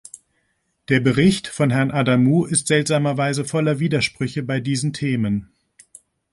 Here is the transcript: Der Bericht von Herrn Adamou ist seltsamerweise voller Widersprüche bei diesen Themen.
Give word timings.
Der 0.89 0.99
Bericht 0.99 1.47
von 1.47 1.69
Herrn 1.69 1.91
Adamou 1.91 2.45
ist 2.45 2.65
seltsamerweise 2.65 3.45
voller 3.45 3.77
Widersprüche 3.77 4.41
bei 4.41 4.59
diesen 4.59 4.93
Themen. 4.93 5.51